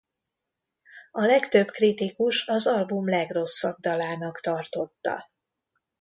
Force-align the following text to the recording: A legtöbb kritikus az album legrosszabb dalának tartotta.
A 1.11 1.25
legtöbb 1.25 1.67
kritikus 1.71 2.47
az 2.47 2.67
album 2.67 3.09
legrosszabb 3.09 3.75
dalának 3.79 4.39
tartotta. 4.39 5.29